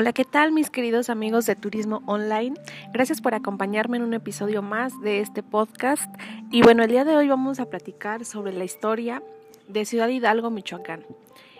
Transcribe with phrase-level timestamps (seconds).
[0.00, 2.54] Hola, ¿qué tal mis queridos amigos de Turismo Online?
[2.92, 6.08] Gracias por acompañarme en un episodio más de este podcast.
[6.52, 9.24] Y bueno, el día de hoy vamos a platicar sobre la historia
[9.66, 11.04] de Ciudad Hidalgo, Michoacán.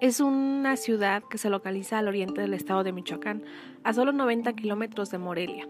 [0.00, 3.42] Es una ciudad que se localiza al oriente del estado de Michoacán,
[3.82, 5.66] a solo 90 kilómetros de Morelia,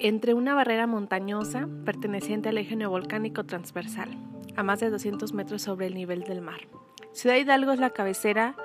[0.00, 4.08] entre una barrera montañosa perteneciente al eje neovolcánico transversal,
[4.56, 6.66] a más de 200 metros sobre el nivel del mar.
[7.12, 8.56] Ciudad Hidalgo es la cabecera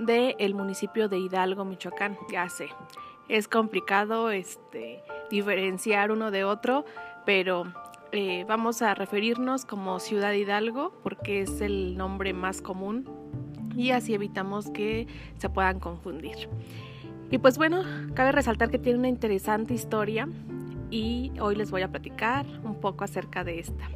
[0.00, 2.16] del municipio de Hidalgo, Michoacán.
[2.30, 2.68] Ya sé,
[3.28, 6.84] es complicado este, diferenciar uno de otro,
[7.24, 7.64] pero
[8.12, 13.08] eh, vamos a referirnos como Ciudad Hidalgo porque es el nombre más común
[13.76, 15.06] y así evitamos que
[15.38, 16.48] se puedan confundir.
[17.30, 20.28] Y pues bueno, cabe resaltar que tiene una interesante historia
[20.90, 23.88] y hoy les voy a platicar un poco acerca de esta.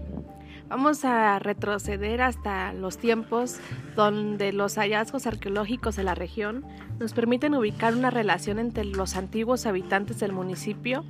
[0.69, 3.61] Vamos a retroceder hasta los tiempos
[3.95, 6.65] donde los hallazgos arqueológicos de la región
[6.99, 11.05] nos permiten ubicar una relación entre los antiguos habitantes del municipio.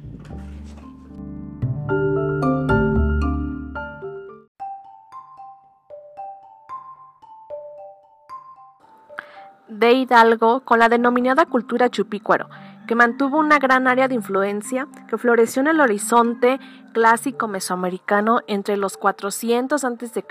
[9.69, 12.49] De Hidalgo con la denominada cultura chupícuaro,
[12.87, 16.61] que mantuvo una gran área de influencia que floreció en el horizonte
[16.93, 20.25] clásico mesoamericano entre los 400 a.C.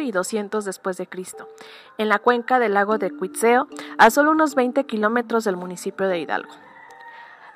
[0.00, 1.48] y 200 después de Cristo,
[1.98, 3.68] en la cuenca del lago de Cuitzeo,
[3.98, 6.52] a solo unos 20 kilómetros del municipio de Hidalgo.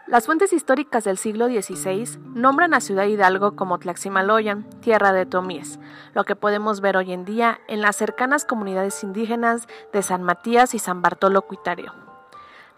[0.07, 5.79] Las fuentes históricas del siglo XVI nombran a Ciudad Hidalgo como Tlaximaloyan, tierra de Tomíes,
[6.15, 10.75] lo que podemos ver hoy en día en las cercanas comunidades indígenas de San Matías
[10.75, 12.10] y San Bartolo Cuitario.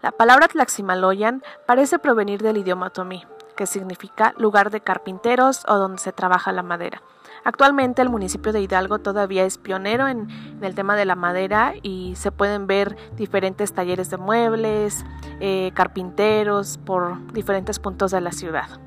[0.03, 3.23] La palabra Tlaximaloyan parece provenir del idioma tomí,
[3.55, 7.01] que significa lugar de carpinteros o donde se trabaja la madera.
[7.45, 10.27] Actualmente el municipio de Hidalgo todavía es pionero en,
[10.61, 15.05] el tema de la madera y se pueden ver diferentes talleres de muebles,
[15.39, 18.81] eh, carpinteros por diferentes puntos de la ciudad.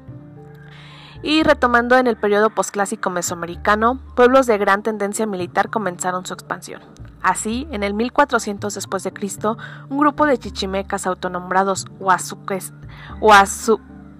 [1.22, 6.82] Y retomando en el periodo posclásico mesoamericano, pueblos de gran tendencia militar comenzaron su expansión.
[7.26, 11.86] Así, en el 1400 después de Cristo, un grupo de chichimecas autonombrados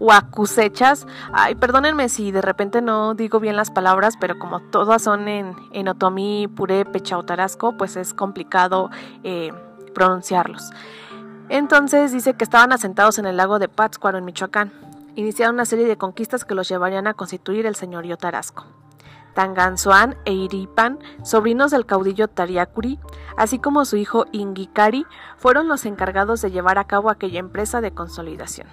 [0.01, 5.29] huacusechas, ay, perdónenme si de repente no digo bien las palabras, pero como todas son
[5.29, 8.91] en, en otomí, purépecha o tarasco, pues es complicado
[9.23, 9.53] eh,
[9.95, 10.73] pronunciarlos.
[11.49, 14.73] Entonces dice que estaban asentados en el lago de Pátzcuaro, en Michoacán.
[15.15, 18.67] Iniciaron una serie de conquistas que los llevarían a constituir el señorío Tarasco.
[19.37, 22.99] Tanganzoan e Iripan, sobrinos del caudillo Tariacuri,
[23.37, 25.05] así como su hijo Ingikari,
[25.37, 28.67] fueron los encargados de llevar a cabo aquella empresa de consolidación.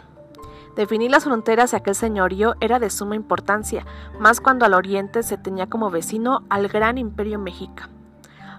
[0.77, 3.85] Definir las fronteras de aquel señorío era de suma importancia,
[4.21, 7.89] más cuando al oriente se tenía como vecino al gran imperio mexica.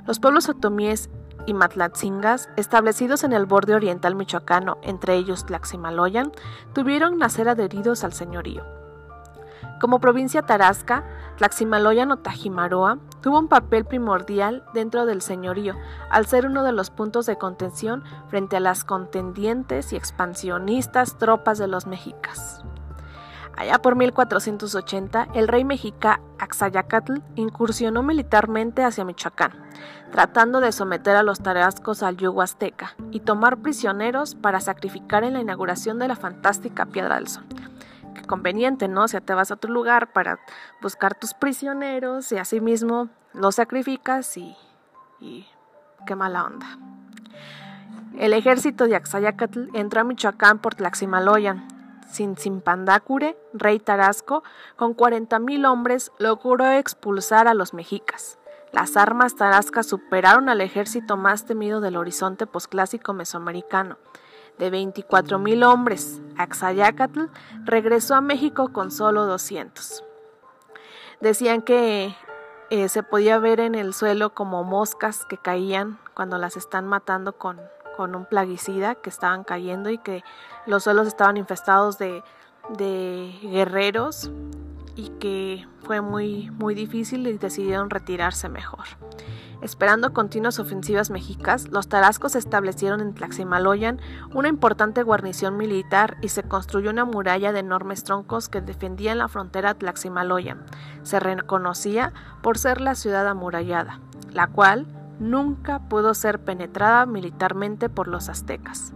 [0.06, 1.08] Los pueblos otomíes
[1.46, 6.32] y matlatzingas, establecidos en el borde oriental michoacano, entre ellos Tlaximaloyan,
[6.74, 8.83] tuvieron nacer adheridos al señorío.
[9.80, 11.04] Como provincia tarasca,
[11.36, 15.74] Tlaximaloyan o Tajimaroa tuvo un papel primordial dentro del señorío,
[16.10, 21.58] al ser uno de los puntos de contención frente a las contendientes y expansionistas tropas
[21.58, 22.64] de los mexicas.
[23.56, 29.52] Allá por 1480, el rey mexica Axayacatl incursionó militarmente hacia Michoacán,
[30.10, 35.34] tratando de someter a los tarascos al yugo azteca y tomar prisioneros para sacrificar en
[35.34, 37.44] la inauguración de la fantástica Piedra del Sol
[38.22, 39.04] conveniente, ¿no?
[39.04, 40.38] O sea, te vas a otro lugar para
[40.80, 44.56] buscar tus prisioneros y así mismo los sacrificas y,
[45.20, 45.46] y
[46.06, 46.66] qué mala onda.
[48.16, 51.66] El ejército de Axayacatl entró a Michoacán por Tlaximaloyan.
[52.08, 54.44] Sin Simpandacure, rey Tarasco,
[54.76, 58.38] con 40.000 hombres, logró expulsar a los mexicas.
[58.72, 63.96] Las armas tarascas superaron al ejército más temido del horizonte posclásico mesoamericano
[64.58, 67.26] de 24.000 hombres, Axayacatl
[67.64, 70.04] regresó a México con solo 200.
[71.20, 72.14] Decían que
[72.70, 77.32] eh, se podía ver en el suelo como moscas que caían cuando las están matando
[77.32, 77.60] con,
[77.96, 80.24] con un plaguicida que estaban cayendo y que
[80.66, 82.22] los suelos estaban infestados de,
[82.70, 84.30] de guerreros
[84.96, 88.84] y que fue muy, muy difícil y decidieron retirarse mejor.
[89.64, 93.98] Esperando continuas ofensivas mexicas, los tarascos establecieron en Tlaximaloyan
[94.34, 99.28] una importante guarnición militar y se construyó una muralla de enormes troncos que defendían la
[99.28, 100.66] frontera Tlaximaloyan.
[101.02, 102.12] Se reconocía
[102.42, 104.00] por ser la ciudad amurallada,
[104.32, 104.86] la cual
[105.18, 108.92] nunca pudo ser penetrada militarmente por los aztecas,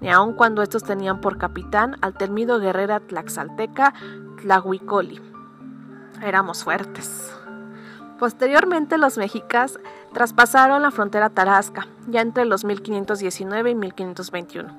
[0.00, 3.92] ni aun cuando estos tenían por capitán al temido guerrera tlaxalteca
[4.40, 5.31] Tlahuicoli.
[6.22, 7.36] Éramos fuertes.
[8.20, 9.80] Posteriormente los mexicas
[10.12, 14.72] traspasaron la frontera tarasca, ya entre los 1519 y 1521.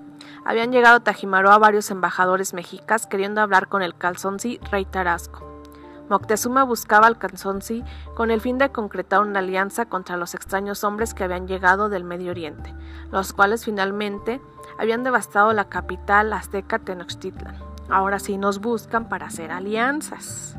[0.45, 5.61] habían llegado a Tajimaroa varios embajadores mexicas queriendo hablar con el calzonzi rey Tarasco.
[6.09, 7.83] Moctezuma buscaba al calzonzi
[8.15, 12.05] con el fin de concretar una alianza contra los extraños hombres que habían llegado del
[12.05, 12.73] Medio Oriente,
[13.11, 14.39] los cuales finalmente
[14.77, 17.57] habían devastado la capital azteca Tenochtitlan.
[17.89, 20.57] Ahora sí nos buscan para hacer alianzas.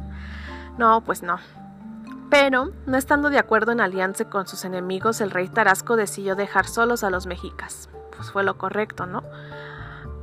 [0.79, 1.39] No, pues no.
[2.31, 6.67] Pero, no estando de acuerdo en alianza con sus enemigos, el rey Tarasco decidió dejar
[6.67, 7.89] solos a los mexicas.
[8.17, 9.23] Pues fue lo correcto, ¿no?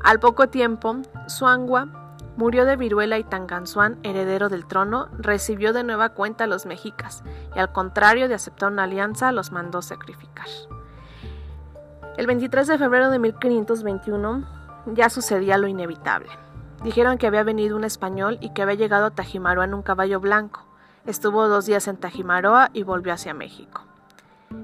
[0.03, 1.88] Al poco tiempo, Suangua
[2.38, 7.24] murió de viruela y Tanganzuan, heredero del trono, recibió de nueva cuenta a los mexicas
[7.56, 10.47] y al contrario de aceptar una alianza, los mandó sacrificar.
[12.18, 14.45] El 23 de febrero de 1521
[14.88, 16.30] ya sucedía lo inevitable.
[16.83, 20.19] Dijeron que había venido un español y que había llegado a Tajimaroa en un caballo
[20.19, 20.66] blanco.
[21.06, 23.83] Estuvo dos días en Tajimaroa y volvió hacia México.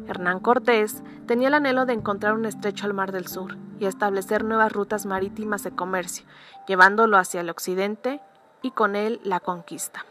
[0.07, 4.43] Hernán Cortés tenía el anhelo de encontrar un estrecho al Mar del Sur y establecer
[4.43, 6.25] nuevas rutas marítimas de comercio,
[6.67, 8.19] llevándolo hacia el occidente
[8.63, 10.03] y con él la conquista.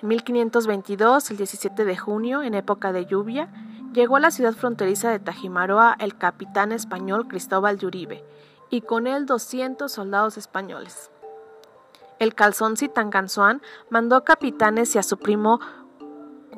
[0.00, 3.48] En 1522, el 17 de junio, en época de lluvia,
[3.92, 8.24] llegó a la ciudad fronteriza de Tajimaroa el capitán español Cristóbal Yuribe
[8.70, 11.10] y con él 200 soldados españoles.
[12.18, 15.60] El calzonci Tanganzuan mandó capitanes y a su primo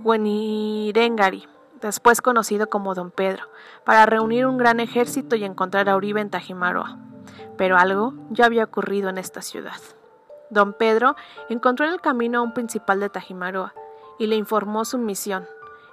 [0.05, 1.49] Guenirengari
[1.81, 3.45] después conocido como Don Pedro,
[3.85, 6.99] para reunir un gran ejército y encontrar a Uribe en Tajimaroa.
[7.57, 9.77] Pero algo ya había ocurrido en esta ciudad.
[10.51, 11.17] Don Pedro
[11.49, 13.75] encontró en el camino a un principal de Tajimaroa
[14.19, 15.47] y le informó su misión,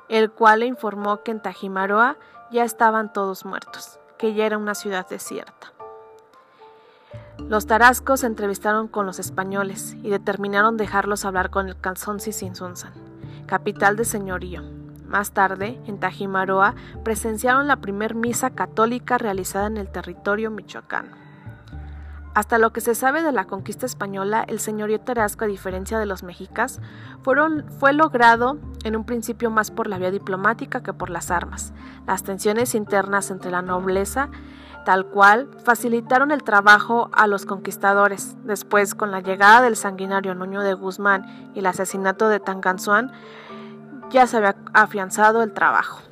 [0.10, 2.18] el cual le informó que en Tajimaroa
[2.52, 5.75] ya estaban todos muertos, que ya era una ciudad desierta.
[7.40, 12.94] Los tarascos se entrevistaron con los españoles y determinaron dejarlos hablar con el Calzonzi Sinsunzan,
[13.46, 14.64] capital de señorío,
[15.08, 21.26] más tarde, en Tajimaroa, presenciaron la primer misa católica realizada en el territorio michoacano.
[22.34, 26.06] Hasta lo que se sabe de la conquista española, el señorío Tarasco, a diferencia de
[26.06, 26.82] los mexicas,
[27.22, 31.74] fueron, fue logrado en un principio más por la vía diplomática que por las armas.
[32.06, 34.30] Las tensiones internas entre la nobleza,
[34.86, 38.38] tal cual, facilitaron el trabajo a los conquistadores.
[38.46, 43.12] Después, con la llegada del sanguinario Nuño de Guzmán y el asesinato de Tanganzuan,
[44.10, 46.05] ya se había afianzado el trabajo.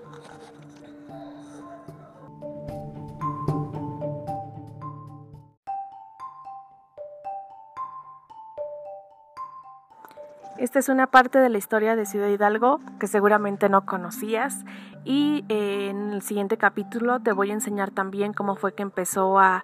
[10.58, 14.64] Esta es una parte de la historia de Ciudad Hidalgo que seguramente no conocías
[15.04, 19.40] y eh, en el siguiente capítulo te voy a enseñar también cómo fue que empezó
[19.40, 19.64] a,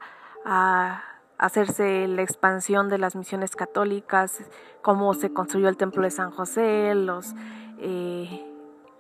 [1.38, 4.40] hacerse la expansión de las misiones católicas,
[4.82, 7.34] cómo se construyó el templo de San José, los
[7.78, 8.46] eh,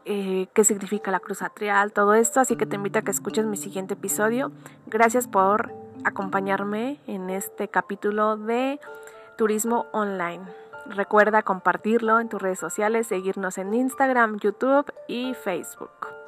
[0.05, 3.45] eh, qué significa la cruz atrial, todo esto, así que te invito a que escuches
[3.45, 4.51] mi siguiente episodio.
[4.87, 5.73] Gracias por
[6.05, 8.79] acompañarme en este capítulo de
[9.37, 10.43] Turismo Online.
[10.89, 16.18] Recuerda compartirlo en tus redes sociales, seguirnos en Instagram, YouTube y Facebook.